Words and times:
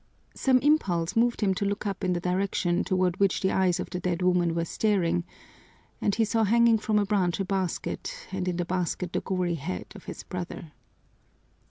Some 0.33 0.57
impulse 0.63 1.15
moved 1.15 1.41
him 1.41 1.53
to 1.53 1.63
look 1.63 1.85
up 1.85 2.03
in 2.03 2.13
the 2.13 2.19
direction 2.19 2.83
toward 2.83 3.17
which 3.19 3.41
the 3.41 3.51
eyes 3.51 3.79
of 3.79 3.91
the 3.91 3.99
dead 3.99 4.23
woman 4.23 4.55
were 4.55 4.65
staring, 4.65 5.25
and 6.01 6.15
he 6.15 6.25
saw 6.25 6.43
hanging 6.43 6.79
from 6.79 6.97
a 6.97 7.05
branch 7.05 7.39
a 7.39 7.45
basket 7.45 8.25
and 8.31 8.47
in 8.47 8.57
the 8.57 8.65
basket 8.65 9.13
the 9.13 9.21
gory 9.21 9.53
head 9.53 9.85
of 9.93 10.05
his 10.05 10.23
brother!" 10.23 10.71